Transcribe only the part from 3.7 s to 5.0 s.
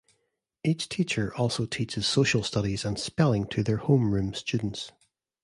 homeroom students.